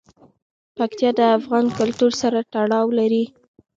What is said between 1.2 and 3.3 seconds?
افغان کلتور سره تړاو لري.